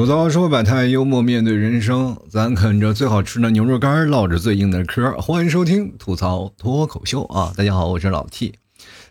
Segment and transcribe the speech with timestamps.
[0.00, 2.16] 吐槽说百态，幽默面对人生。
[2.30, 5.12] 咱啃着最好吃的牛肉干，唠着最硬的嗑。
[5.20, 7.52] 欢迎收听吐槽脱口秀啊！
[7.54, 8.54] 大家好，我是老 T。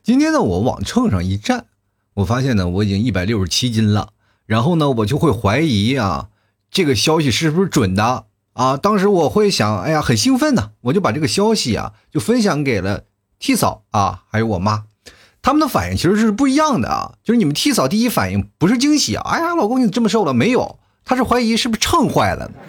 [0.02, 1.68] 今天呢，我往秤上一站，
[2.16, 4.14] 我发现呢，我已经一百六十七斤了。
[4.48, 6.30] 然后呢，我就会怀疑啊，
[6.72, 8.76] 这个消息是不是准的啊？
[8.76, 13.04] 当时我会想，哎呀，很兴奋呢，我就把这个消息啊，就分享给了
[13.38, 14.86] T 嫂啊，还有我妈。
[15.42, 20.78] 他们的反应其实是不一样的啊，就是你们替嫂第一反应不是惊喜啊，哎呀，老公你这么瘦了没有？
[21.06, 22.52] 他是怀疑是不是秤坏了。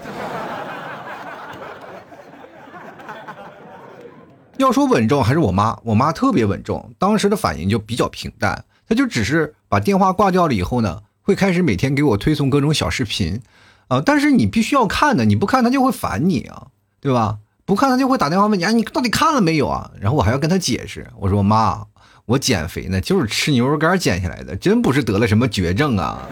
[4.57, 13.41] 要说稳重还是我妈，我妈特别稳重，当时的反应就比较平淡，她就只是把电话挂掉了以后呢，会开始每天给我推送各种小视频，
[13.89, 16.69] 啊，但是你必须要看的，你不看她就会烦你啊，
[17.01, 17.39] 对吧？
[17.65, 19.91] 不看她就会打电话问你，啊，你到底看了没有啊？
[20.01, 21.85] 然后我还要跟她解释，我说妈。
[22.31, 26.29] 我减肥呢，就是吃牛肉干减下来的，真不是得了什么绝症啊！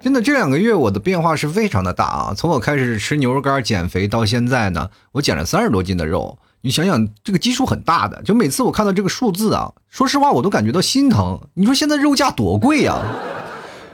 [0.00, 2.34] 真的，这两个月我的变化是非常的大啊！
[2.34, 6.38] 从我开始吃牛肉干减肥到现在呢，我减了三十多斤的肉。
[6.62, 11.38] 你想想，这个基数很大的，就每次我看到这个数字啊，说实话我都感觉到心疼。
[11.52, 12.96] 你说现在肉价多贵呀？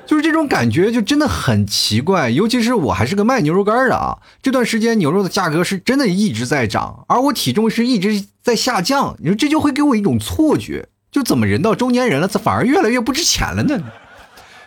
[0.08, 2.30] 就是这种感觉，就真的很奇怪。
[2.30, 9.14] 尤其是我还是个卖牛肉干的啊，这段时间牛肉的价格是真的一直在涨，而我体重是一直在下降。
[9.18, 13.78] 你说这就会给我一种错觉，就怎么人到中年人了，这反而越来越不值钱了呢？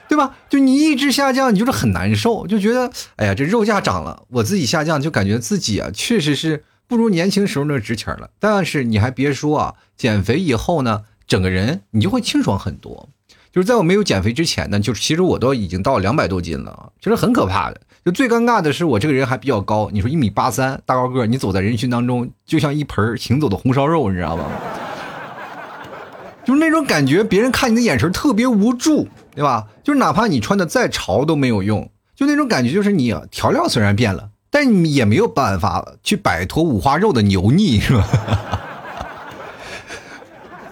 [0.08, 0.36] 对吧？
[0.48, 8.30] 就你一直下降，你就是很难受，就觉得哎呀，这肉价涨了，我自己下降，就感觉自己啊，确实是不如年轻时候那值钱了。
[8.40, 13.10] 但是你还别说啊，减肥以后呢，整个人你就会清爽很多。
[13.52, 17.82] 就是在我没有减肥之前呢，就是其实我都已经到两百多斤了，其实很可怕的。
[18.06, 24.46] 就最尴尬的是我这个人还比较高，你说一米八三大高个，你走在人群当中就像一盆行走的红烧肉，你知道吗？
[26.44, 29.68] 就是那种感觉，别人看你的眼神特别无助，对吧？
[29.84, 38.08] 就是哪怕你穿的再潮都没有用，就那种感觉，就是你调料虽然变了，但你也没有办法去摆脱五花肉的油腻，是吧？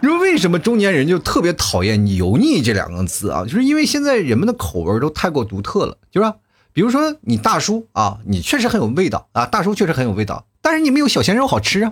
[0.01, 3.43] 你说为什么中年人就特别讨厌“油腻”这两个字啊？
[3.43, 6.33] 就是因为现在人们的口味都太过独特了，就是
[6.71, 11.91] 比如说你大叔啊，你确实很有味道啊，大叔确实很有味道，但是你没有小鲜肉好吃啊。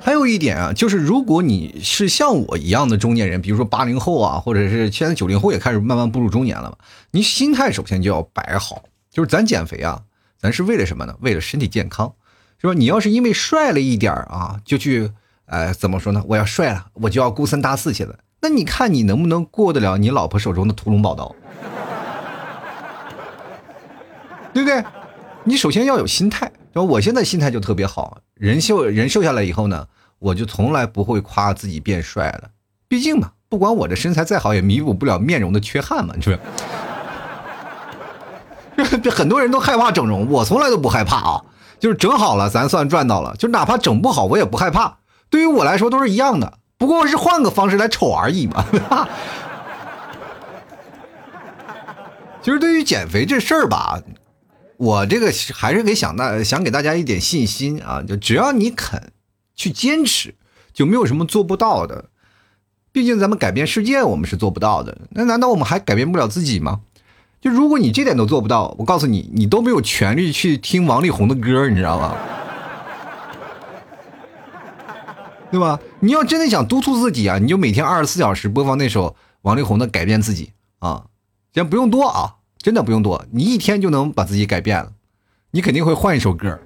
[0.00, 6.76] 还有一点啊，就是如果你是像我一样的中年人，比如说八零后啊，或者是现在九零后也开始慢慢步入中年了嘛，
[7.10, 10.00] 你心态首先就要摆好，就是咱减肥啊，
[10.40, 11.14] 咱是为了什么呢？
[11.20, 12.14] 为了身体健康。
[12.62, 12.74] 是吧？
[12.74, 15.10] 你要是因为帅了一点啊，就去，
[15.46, 16.22] 呃，怎么说呢？
[16.28, 18.14] 我要帅了，我就要孤三搭四去了。
[18.40, 21.34] 那你看你能不能过得了你老婆手中的屠龙宝刀？
[24.54, 24.84] 对不对？
[25.42, 26.52] 你首先要有心态。
[26.74, 29.88] 我现在心态就特别好，人瘦人瘦下来以后呢，
[30.20, 32.50] 我就从来不会夸自己变帅了。
[32.86, 36.38] 毕竟嘛，不管我的身材再好，也弥补不了面容的缺憾嘛，是
[38.76, 38.98] 不是？
[39.02, 41.42] 这很多人都害怕整容，我从来都不害怕啊。
[41.82, 43.34] 就是整好了，咱算赚到了。
[43.36, 44.98] 就哪怕整不好，我也不害怕。
[45.28, 48.64] 对于我来说都是一样的，不过是换个方式来丑而已嘛。
[52.40, 54.00] 其 实对于减肥这事儿吧，
[54.76, 58.00] 我这个还是给想大想给大家一点信心啊。
[58.00, 59.10] 就只要你肯
[59.56, 60.36] 去坚持，
[60.72, 62.04] 就没有什么做不到的。
[62.92, 64.96] 毕竟咱们改变世界，我们是做不到的。
[65.10, 66.82] 那难道我们还改变不了自己吗？
[67.42, 72.14] 就如果你这点都做不到，我告诉你，你都没有权利去听王力宏的歌，你知道吗？
[75.50, 75.80] 对吧？
[75.98, 80.52] 你要真的想督促自己啊，你就每天二十四小时播放那首王力宏的《改变自己》
[80.86, 81.06] 啊，
[81.52, 84.92] 先不用多啊，真的不用多，你一天就能把自己改变了，
[85.50, 86.46] 你肯定会换一首歌。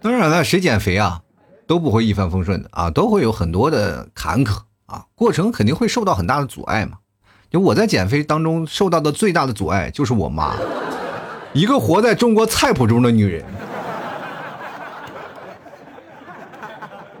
[0.00, 1.20] 当然了，谁减肥啊，
[1.66, 4.62] 都不会一帆风顺的啊，都会有很多的坎坷。
[4.88, 6.98] 啊，过程肯定会受到很大的阻碍嘛。
[7.50, 10.54] 就我在减肥当中受到的最大的阻碍就是我妈，
[11.54, 13.44] 一个活在中国菜谱中的女人。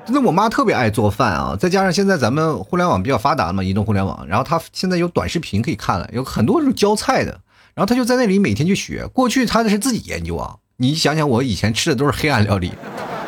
[0.04, 7.32] 真的，我妈特别爱做饭啊，再加上现在咱们互联网比较发达嘛，移动互联网，然后她现在有短视频可以看了，有很多是教菜的，
[7.74, 9.06] 然后她就在那里每天去学。
[9.06, 12.72] 过去她的是自己研究啊，你想想我以前吃的都是黑暗料理，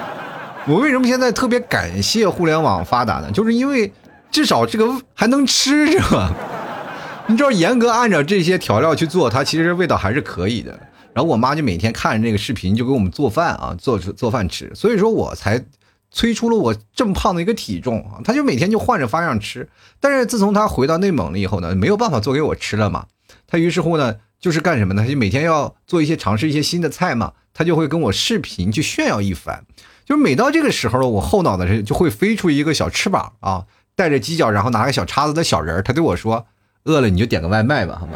[0.68, 3.30] 我为什么现在特别感谢互联网发达呢？
[3.30, 3.90] 就是因为。
[4.30, 6.32] 至少这个还能吃是吧，
[7.28, 10.78] 你知道，严格按照这些调料去做，它其实味道还是可以的。
[11.12, 14.70] 然后我妈就每天看着那个视频，就给我们做饭啊，做做饭吃。
[14.74, 15.64] 所以说我才
[16.12, 18.22] 催出了我这么胖的一个体重啊。
[18.24, 19.68] 她就每天就换着花样吃。
[19.98, 23.06] 但是自从她回到内蒙了以后呢，没有办法做给我吃了嘛。
[23.48, 25.02] 她于是乎呢，就是干什么呢？
[25.02, 29.64] 她就每天要做一些尝试一些新的菜嘛，她就会跟我视频去炫耀一番。
[30.04, 33.64] 就是每到这个时候呢，我后脑袋就会飞出一个小翅膀啊，
[34.00, 36.46] 带着犄角，然后拿个小叉子的小人他对我说
[36.88, 38.14] ：“饿了你就点个外卖吧，好吗？”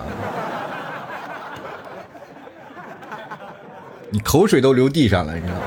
[4.08, 5.60] 你口水都流地上了，你知道吗？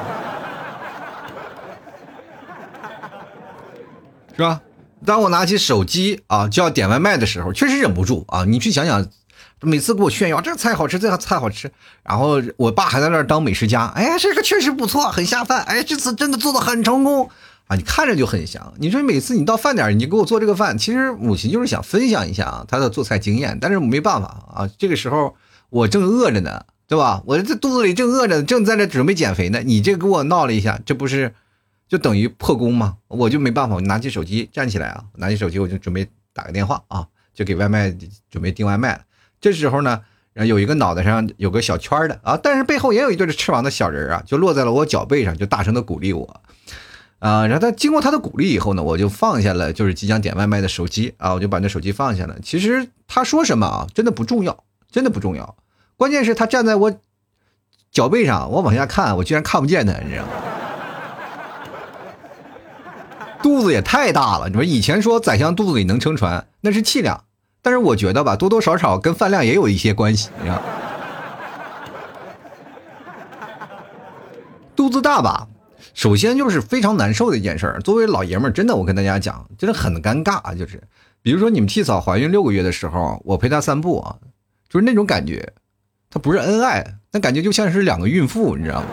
[4.35, 4.59] 是吧？
[5.05, 8.43] 当我拿起手机啊就要点外卖的时候，确实忍不住啊！
[8.43, 9.05] 你去想想，
[9.61, 11.71] 每次给我炫耀这菜好吃，这个菜好吃，
[12.01, 17.29] 然后我爸还在那儿当美食家，哎，这个确实不错，很下饭，哎，这次真的做的很成功
[17.67, 17.75] 啊！
[17.75, 18.73] 你看着就很香。
[18.77, 25.35] 你说每次你到饭点，你给我做这个饭，其实母亲就是想分享一下啊她的做菜经验，但是没办法啊，这个时候
[25.69, 27.21] 我正饿着呢，对吧？
[27.25, 31.33] 我这肚子里正饿着，正在这准备减肥呢，你这给我闹了一下，这不是？
[31.89, 37.95] 就等于破功吗，我就没办法，我拿起手机站起来啊，拿起手机我就准备打个电话啊，就给外卖
[38.29, 39.01] 准备订外卖了。
[39.39, 40.01] 这时候呢，
[40.33, 46.41] 有一个脑袋上有个小圈的啊，但是背后也有一对翅膀的小人啊，就落在了我脚背上，就大声的鼓励我
[47.19, 47.47] 啊。
[47.47, 52.35] 然后他经过他的鼓励以后呢，我就放下了就是即将点外卖的手机啊，我就把那手机放下了。
[52.43, 55.55] 其实他说什么啊，真的不重要，真的不重要，
[55.95, 56.93] 关键是他站在我
[57.91, 60.29] 脚背上，我往下看，我居然看不见他，你知道吗？
[63.41, 67.23] 肚子也太大了，你说以前说宰相肚子里能撑船，那是气量，
[67.61, 70.61] 但是我觉得吧，多多少少跟饭量也有一些关系，你知道吗。
[74.75, 75.47] 肚子大吧，
[75.97, 77.81] 首先就是非常难受的一件事儿。
[77.81, 80.53] 作为老爷们儿，真的，我跟大家讲，真的很尴尬啊。
[80.53, 80.79] 就是，
[81.23, 84.15] 比如说你们替嫂怀孕六个月的时候，我陪她散步啊，
[84.69, 85.53] 就是那种感觉，
[86.11, 88.87] 她不是恩爱，那感觉就像是两个孕妇，你知道吗？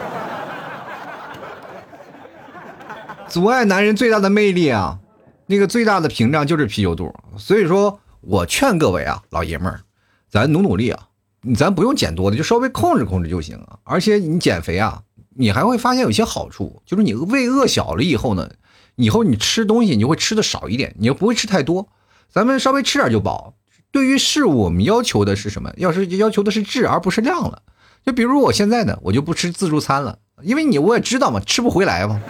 [3.29, 4.99] 阻碍男人最大的魅力啊，
[5.45, 7.15] 那个最大的屏障就是啤酒肚。
[7.37, 9.83] 所以说我劝各位啊，老爷们儿，
[10.31, 11.09] 咱努努力啊，
[11.55, 13.77] 咱不用减多的，就稍微控制控制就行啊。
[13.83, 15.03] 而且你减肥啊，
[15.37, 18.51] 你还会发现有些好处，就是你胃饿小了以后呢，
[18.97, 21.89] 以后你吃东西你就会吃的少一点，你又不会吃太多。
[22.31, 23.55] 咱们稍微吃点就饱。
[23.91, 25.73] 对于事物，我们要求的是什么？
[25.77, 27.63] 要是要求的是质而不是量了。
[28.05, 32.21] 就比如我现在呢，我就不吃自助餐了，因为你我也知道嘛，吃不回来嘛。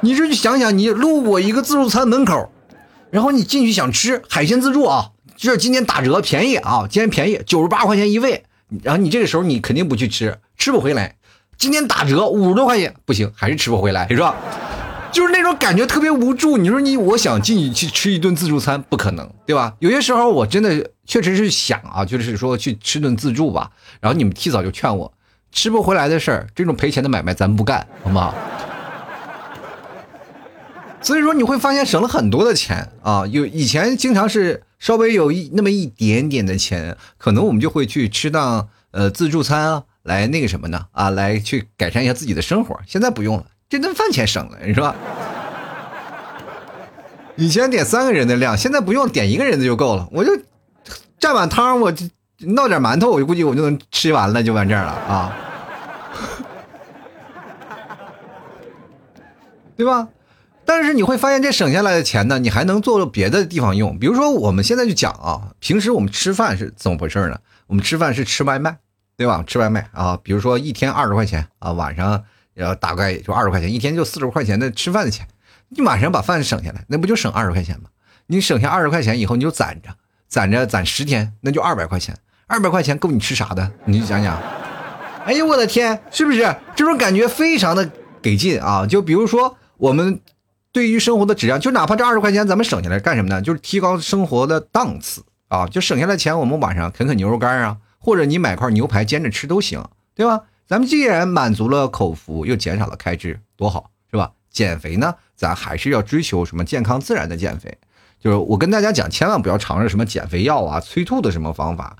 [0.00, 2.52] 你这就想想，你路过一个自助餐门口，
[3.10, 8.44] 然后你进去想吃海鲜自助啊，这今天打折便宜啊，今天便宜九十八块钱一位，
[8.82, 11.16] 然后你这个时候你肯定不去吃，吃不回来。
[11.58, 14.34] 今天打折五十多块钱不行，还是吃不回来，是吧？
[15.10, 16.56] 就是那种感觉特别无助。
[16.56, 19.74] 你说你我想进去去吃一顿自助餐，不可能，对吧？
[19.80, 23.70] 有些时候我真的确实是想啊，就是说去吃顿自助吧。
[24.00, 25.12] 然后你们提早就劝我，
[25.50, 28.32] 吃不回来的事儿，这种赔钱的买卖咱不干，好吗？
[31.00, 33.26] 所以说你会发现省了很多的钱啊！
[33.26, 42.80] 有以前经常是稍微有一那么一点点的钱，可能我们就会去吃档呃自助餐啊，来那个什么呢啊，来去改善一下自己的生活。
[42.86, 44.96] 现在不用了，这顿饭钱省了，是吧？
[47.36, 50.08] 以前点三个人的量，现在不用点一个人的就够了。
[50.10, 50.32] 我就
[51.20, 51.92] 蘸碗汤，我
[52.38, 55.36] 闹点馒头，我就估计我就能吃完了，就完事儿了啊，
[59.76, 60.08] 对吧？
[60.64, 63.98] 但是你会发现，这省下来的钱呢，你还能做别的地方用。
[63.98, 67.38] 比如说，我们现在就讲啊，平时我们吃饭是怎么回事呢？
[67.68, 68.78] 我们吃饭是吃外卖，
[69.18, 69.44] 对吧？
[69.46, 75.26] 吃外卖啊，比如说一天二十块钱啊，晚上要大概就二十块钱，一天就四十块钱的吃饭的钱。
[75.68, 77.90] 你晚上把饭省下来，那不就省二十块钱吗？
[78.28, 79.90] 你省下二十块钱以后，你就攒着，
[80.28, 82.16] 攒着攒十天，那就二百块钱。
[82.46, 83.70] 二百块钱够你吃啥的？
[83.84, 84.40] 你想想。
[85.26, 86.38] 哎呦我的天，是不是
[86.74, 87.90] 这种感觉非常的
[88.22, 88.86] 给劲啊？
[88.86, 90.20] 就比如说我们。
[90.70, 93.40] 对于生活的质量，就哪怕这二十块钱咱们省下来干什么呢？
[93.40, 95.66] 就是提高生活的档次啊！
[95.66, 100.44] 就省下来钱，我们晚上啃啃牛肉干啊，或者你买块牛排煎着吃都行，对吧？
[100.66, 104.32] 咱们既然满足了口福，又减少了开支，多好，是吧？
[104.50, 107.78] 减肥呢，咱还是要追求什么健康自然的减肥。
[108.20, 111.96] 就是我跟大家讲，千万不要尝试什么减肥药啊、催吐的什么方法，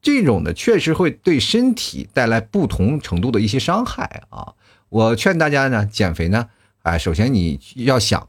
[0.00, 4.54] 这种的确实会对身体带来不同程度的一些伤害啊！
[4.88, 6.48] 我劝大家呢，减肥呢。
[6.82, 8.28] 哎，首先你要想，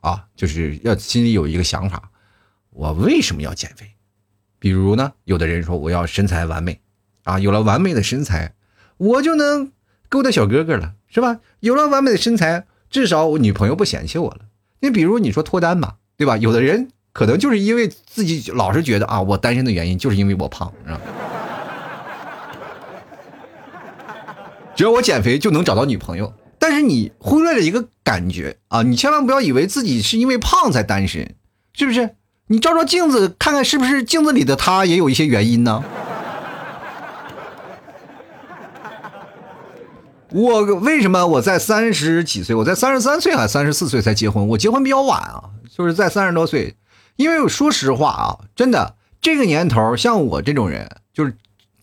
[0.00, 2.10] 啊，就是要心里有一个想法，
[2.70, 3.90] 我为什么要减肥？
[4.60, 6.80] 比如呢，有的人说我要身材完美，
[7.24, 8.54] 啊，有了完美的身材，
[8.98, 9.72] 我就能
[10.08, 11.40] 勾搭小哥哥了，是吧？
[11.58, 14.40] 有了完美的身材，至少我女朋友不嫌弃我了。
[14.80, 16.36] 你比如你说脱单嘛，对吧？
[16.36, 21.00] 有的人可能就是因为自己老是觉得啊，我单身的原因就是因为我胖，是吧？
[24.76, 26.32] 只要我减肥就能找到女朋友。
[26.62, 28.82] 但是你忽略了一个感觉啊！
[28.82, 31.34] 你千万不要以为自己是因为胖才单身，
[31.72, 32.10] 是不是？
[32.52, 35.80] 你照照镜子，看看是不是镜子里的他也有一些原因呢？
[40.34, 42.56] 我为什么我在三十几岁？
[42.56, 44.48] 我在三十三岁还三十四岁才结婚？
[44.48, 46.74] 我结婚比较晚啊，就是在三十多岁。
[47.14, 51.36] 因为说实话啊，真的这个年头，像我这种人，就是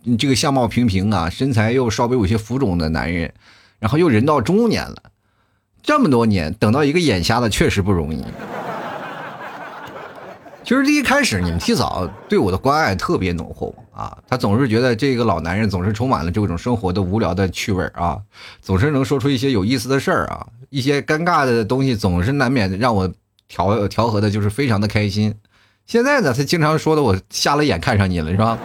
[0.03, 3.33] 你这个相貌平平啊，身材又稍微有些浮肿的男人，
[3.79, 4.97] 然后又人到中年了，
[5.81, 8.21] 这么多年等到一个眼瞎的确实不容易。
[10.67, 18.17] 其实一开始你们提早对我的关爱特别浓厚啊，他总是觉得这个老男人总是充满了这种生活的无聊的趣味啊，
[18.61, 23.09] 总是能说出一些有意思的事儿啊，一些尴尬的东西总是难免让我
[23.47, 25.33] 调调和的，就是非常的开心。
[25.85, 28.57] 现在呢，他经常说的我瞎了眼看上你了，是吧？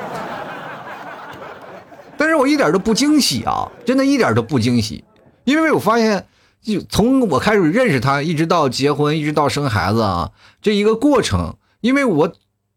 [2.19, 5.05] 但是我一点都不惊喜啊，真的一点都不惊喜，
[5.45, 6.27] 因为我发现，
[6.63, 11.55] 就从我开始认识他，一直到结婚，一直到生孩子啊，这一个过程。
[11.83, 12.33] 因为我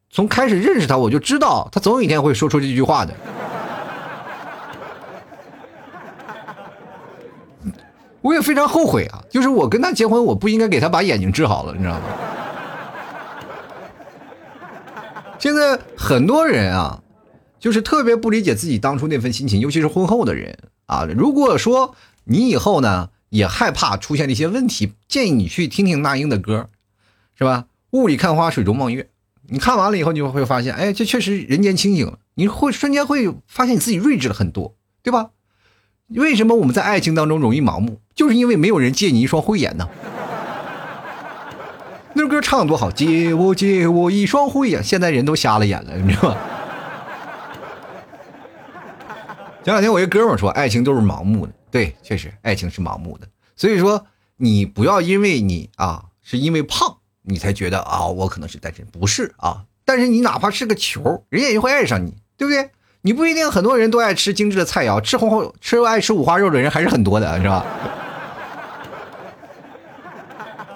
[0.09, 3.15] 从开始认识他，我就知道他总有一天会说出这句话的。
[8.21, 12.01] 我也非常后悔啊，就是我跟他结婚，我不应该给他把眼睛治好了，你知道吗？
[15.37, 17.03] 现在很多人啊，
[17.59, 20.57] 就是特别不理解自己当初那份心情，尤其是婚后的人
[20.87, 21.05] 啊。
[21.05, 21.93] 如果说
[22.23, 26.69] 你以后呢也害怕出现一些问题，建议你去听听那英的歌，
[27.37, 27.65] 是吧？
[27.95, 29.09] 雾里看花，水中望月。
[29.47, 32.19] 你看完了以后，你就会发现，哎，这确实人间清醒了。
[32.33, 35.29] 你会瞬间会发现你自己睿智了很多，对吧？
[36.09, 38.01] 为什么我们在爱情当中容易盲目？
[38.13, 39.87] 就是因为没有人借你一双慧眼呢。
[42.13, 44.83] 那歌唱的多好，借我借我一双慧眼。
[44.83, 46.37] 现在人都瞎了眼了，你知道吗？
[49.63, 51.53] 前两天我一哥们说，爱情都是盲目的。
[51.71, 53.27] 对，确实，爱情是盲目的。
[53.55, 56.97] 所以说，你不要因为你啊，是因为胖。
[57.25, 59.63] 你才觉得啊，我可能是单身，不是啊？
[59.83, 62.69] 但是你哪怕是个球，人家也会爱上你，对不对？
[63.01, 67.63] 你不一定很多人都爱吃精致的菜肴，吃红红吃爱吃五花肉的人还是很多的，是吧？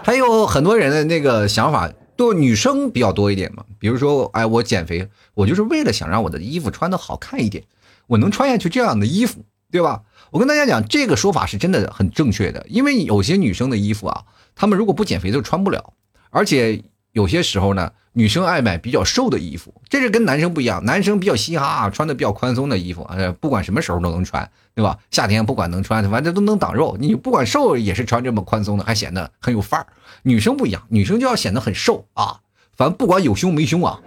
[0.03, 3.63] 还有很多人的那个想法，都女生比较多一点嘛。
[3.79, 7.63] 比如说，哎，我减肥，我就是为了想让我的衣服穿的好看一点，
[8.05, 10.03] 我能穿下去这样的衣服，对吧？
[10.29, 14.25] 我跟大家讲，这个说法是真的很正确的，因为有些女生的衣服啊，
[14.55, 15.93] 她们如果不减肥就穿不了。
[16.29, 20.83] 而且有些时候呢，女生爱买比较瘦的衣服，这是跟男生不一样。
[20.85, 24.97] 男生比较嘻哈，穿的比较宽松的衣服，呃，不管什么时候都能穿，对吧？
[25.09, 26.95] 夏天不管能穿，反正都能挡肉。
[26.99, 29.87] 你不管瘦也是穿这么宽松的，还显得很有范儿。
[30.23, 32.39] 女生不一样，女生就要显得很瘦啊，
[32.77, 33.99] 反正不管有胸没胸啊，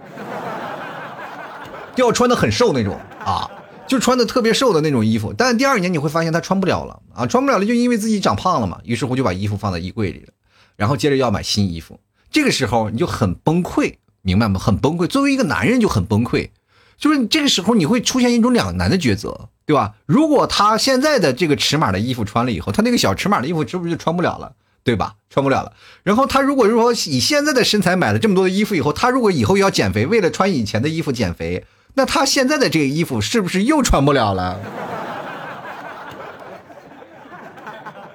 [1.95, 3.49] 就要穿的很瘦那种啊，
[3.85, 5.33] 就穿的特别瘦的那种衣服。
[5.37, 8.79] 但是第二年你会发现她穿不了了啊，穿不了了，就因为自己长胖了嘛。
[8.85, 10.33] 于是乎就把衣服放在衣柜里了，
[10.77, 11.99] 然后接着要买新衣服。
[12.33, 14.59] 这个时候你就很崩溃，明白吗？
[14.59, 15.05] 很崩溃。
[15.05, 16.49] 作为一个男人就很崩溃，
[16.97, 19.93] 就是你这个时候你会出现一种两难的抉择，对吧？
[20.07, 25.13] 如果他现在的这个尺码的衣服穿了以后，他那个小尺码的衣服是不是就穿不了了，对吧？
[25.29, 25.73] 穿不了了。
[26.01, 31.63] 然后他如果说以现在的身材买了这么多的衣服以后，他如果以后要减肥，为了穿以前的衣服减肥，
[31.93, 34.59] 那他现在的这个衣服是不是又穿不了了？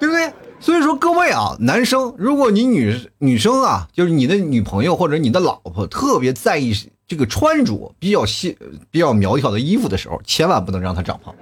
[0.00, 0.32] 对不对？
[0.68, 6.74] 所以说，各位啊，男生，如果你女女生啊，就是你的女朋友或者你的老婆特别在意
[7.06, 8.54] 这个穿着比较细、
[8.90, 11.34] 比较苗条的衣服的时候，千万不能让她长胖，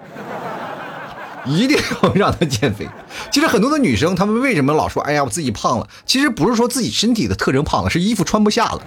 [1.44, 2.86] 一定要让她减肥。
[3.32, 5.88] 其实很多的女生，她们为什么老说“哎呀，我自己胖了”？
[6.06, 8.80] 其实不是说自己身体的特征胖了，是衣服穿不下了。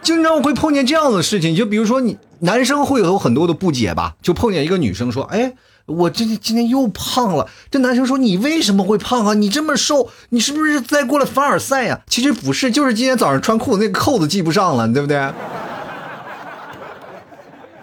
[0.00, 5.52] 经常会碰见这样的事情，就比如说你男生会有很多的不解吧，就碰见一个女生说：“哎。”
[5.88, 7.48] 我这今天又胖了。
[7.70, 9.34] 这男生说：“你为什么会胖啊？
[9.34, 15.32] 你这么瘦，你是不是在过了凡尔赛呀？”其实不是，就是今天早上穿裤子那个扣子系不上了，对不对？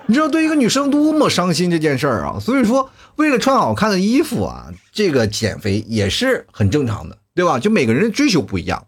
[0.07, 2.37] 你知道对一个女生多么伤心这件事儿啊！
[2.39, 7.57] 所以说，为了穿好看的衣服啊，这个减肥也是很正常的，对吧？
[7.57, 8.85] 就每个人的追求不一样，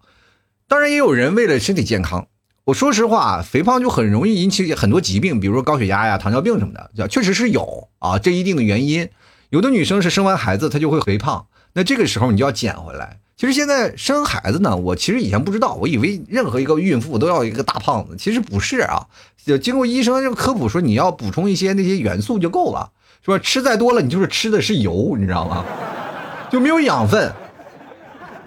[0.67, 2.27] 当然也有人为了身体健康。
[2.67, 9.07] 我说实话，肥胖就很容易引起很多疾病，比如说高血压呀、糖尿病什么的，确实是有啊，这一定的原因。
[9.51, 13.19] 有的女生是生完孩子她就会肥胖，那这个时候你就要减回来。
[13.37, 19.07] 其实现在生孩子呢，我其实以前不知道，我以为任何一个孕妇都要一个大胖子，其实不是啊。
[19.61, 22.91] 经过医生这个科普说，你要补充一些那些元素就够了，
[23.23, 23.39] 是吧？
[23.39, 25.63] 吃再多了，你就是吃的是油，你知道吗？
[26.51, 27.31] 就没有养分。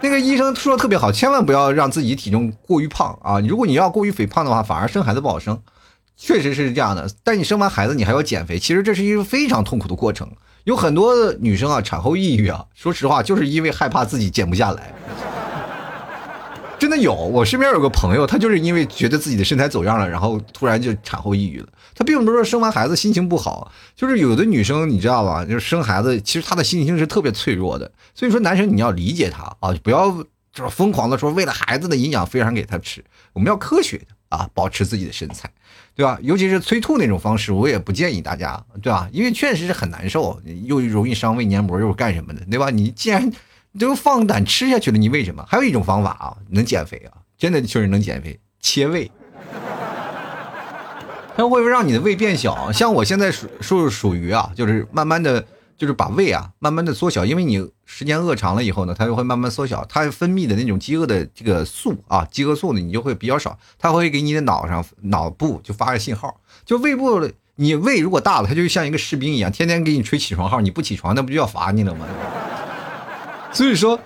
[0.03, 3.39] 那个医生说的特别好，千万不要让自己体重过于胖啊！
[3.39, 5.61] 如果你要过于肥胖的话，反而生孩子不好生，
[6.17, 7.07] 确实是这样的。
[7.23, 10.27] 但你生完孩子，你还要减肥，其实这是一个非常痛苦的过程。
[10.63, 14.91] 有很多女生啊，产后抑郁啊，说实话，就是因为害怕自己减不下来。
[16.81, 21.67] 真的有，我身边有个朋友，他就是因为觉得自己的身材走样了，然后突然就产后抑郁了。
[21.93, 27.91] 他并不是说生完孩子心情不好，就是有的女生你知道吧，就是生孩子，其实她的心情是特别脆弱的。
[28.15, 30.11] 所以说，男生你要理解她啊，不要
[30.51, 35.47] 就是疯狂的说为了孩子的营养非常给他吃，我们要科学的啊，保持自己的身材，
[35.95, 36.17] 对吧？
[36.23, 39.07] 尤其是催吐那种方式，我也不建议大家，对吧？
[39.11, 42.71] 因为确实是很难受，又容易伤胃黏膜，又是干什么的，对吧？
[42.71, 43.31] 你既然
[43.79, 45.45] 都放胆吃下去了，你为什么？
[45.47, 49.09] 还有一种方法啊，能减肥啊，真的确实能减肥，切胃，
[51.37, 52.71] 它会不会让你的胃变小？
[52.71, 55.45] 像我现在属属属于啊，就是慢慢的
[55.77, 67.25] 就是把胃啊慢慢的缩小，因为你时间饿长了以后呢，它就会慢慢缩小，它分泌的那种饥饿的这个素啊，饥饿素呢你就会比较少，它会给你的脑上脑部就发个信号，就胃部
[67.55, 72.05] 你胃如果大了，它就像一个士兵一样，天天给你吹起床号，你不起床，那不就要罚你了吗？
[73.53, 73.99] 所以说，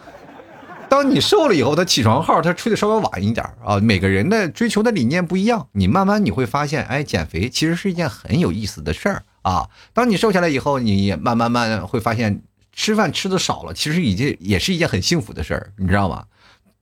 [0.90, 3.80] 当你瘦了以后，他起床号他吹的稍微晚一点啊。
[3.80, 9.68] 每个人的追求的理念不一样，你慢慢你会发现，哎，减肥其实是一件很有意思的事儿啊。
[9.94, 12.42] 当你瘦下来以后，你也慢慢慢会发现，
[12.74, 16.24] 吃饭吃的少了，其实已经也是一件很幸福的事儿，你知道吗？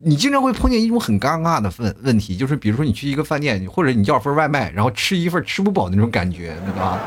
[0.05, 7.00] 你经常会碰见一种很尴尬的问问题，就是比如说你去一个饭店，或者你叫份外卖，然后吃一份吃不饱那种感觉，对吧？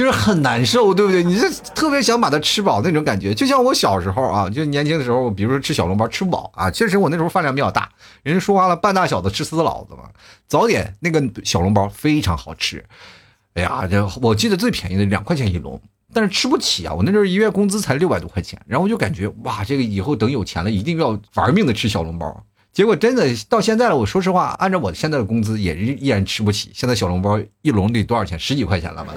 [0.00, 1.22] 就是很难受，对不对？
[1.22, 7.86] 你这特别想把它吃饱那种感觉，就像我小时候啊，就年轻的时候，比如说吃小笼包吃不饱啊，确实我那时候饭量比较大。
[8.22, 10.04] 人家说话了，半大小子吃死老子嘛。
[10.48, 12.82] 早点那个小笼包非常好吃，
[13.52, 15.78] 哎呀，这我记得最便宜的两块钱一笼，
[16.14, 16.94] 但是吃不起啊。
[16.94, 22.42] 我那时候一月工资才六百多块钱，然后我就感觉哇，这个以后等有钱了，一定要玩命的吃小笼包。
[22.72, 26.70] 结果真的到现在了，我说实话，按照我现在的工资，也依然吃不起。
[26.72, 28.38] 现在小笼包一笼得多少钱？
[28.38, 29.12] 十几块钱了吧？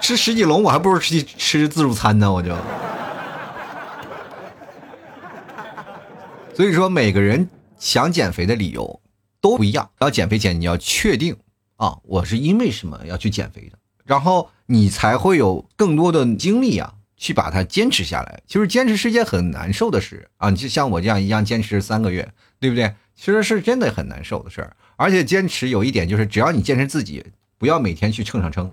[0.00, 2.32] 吃十几笼，我还不如吃吃自助餐呢。
[2.32, 2.56] 我就，
[6.54, 9.00] 所以说每个人想减肥的理由
[9.40, 9.88] 都不一样。
[10.00, 11.36] 要减肥前，你要确定
[11.76, 18.40] 啊，我是因为什么要去减肥的，然后你才会有更多的精力啊，去把它坚持下来。
[18.46, 22.94] 其实坚持是件很难受的事啊，你就像我这样一样坚持三个月，对不对？
[23.14, 24.74] 其实是真的很难受的事儿。
[24.96, 27.24] 而且坚持有一点就是，只要你坚持自己，
[27.58, 28.70] 不要每天去称上称。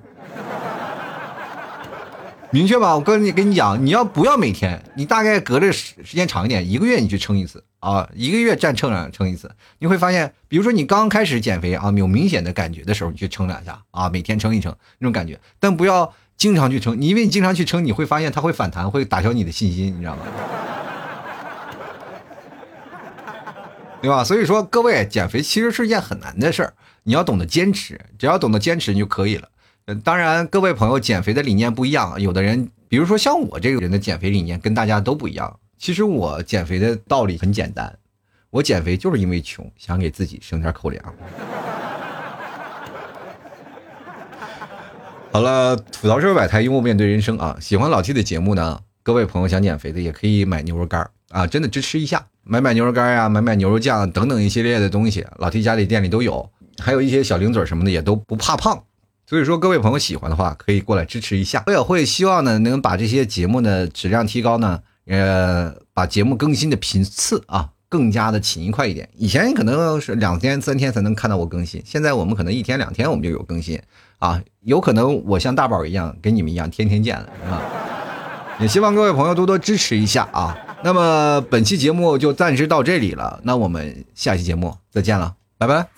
[2.49, 4.81] 明确吧，我跟你跟你讲，你要不要每天？
[4.95, 20.21] 你大概隔着时时间长一点，一个月你去称一次啊，一个月站秤上称一次，你会发现，比如说你刚开始减肥啊，有明显的感觉的时候，你去称两下啊，每天称一称那种感觉，但不要经常去称，你因为你经常去称，你会发现它会反弹，会打消你的信心，你知道吗？
[24.01, 24.23] 对吧？
[24.23, 29.49] 所以说，各位减肥其实是一件很难的事儿，你要懂得坚持，只要懂得坚持，你就可以了。
[30.03, 32.19] 当然，各位朋友，减肥的理念不一样。
[32.19, 35.57] 有的人，比如说像我这个人的减肥理念跟大家都不一样。
[35.77, 37.97] 其实我减肥的道理很简单，
[38.49, 41.01] 我减肥就是因为穷，想给自己省点口粮。
[45.31, 47.55] 好了，吐槽社会百态，幽默面对人生啊！
[47.61, 58.83] 喜欢老 T 的节目呢，各位朋友想减肥的也可以买牛肉干啊，真的支持一下，买买牛肉干呀，买买牛肉酱等等一系列的东西，老 T 家里店里都有，还有一些小零嘴什么的也都不怕胖。
[59.29, 61.61] 所以说，各位朋友喜欢的话，可以过来支持一下。
[61.67, 69.09] 我也会希望呢，能把这些节目的质量提高呢，呃，把节目更新的频次啊，更加的勤快一点。
[69.17, 73.77] 以前可能是两天三天才能看到我更新，现在我们可能一天两天我们就有更新
[74.19, 74.41] 啊。
[74.61, 77.61] 有可能我像大宝一样，跟你们一样天天见了，啊？
[78.61, 80.57] 也希望各位朋友多多支持一下啊。
[80.85, 85.96] 那么本期节目就暂时到这里了，那我们下期节目再见了，拜拜。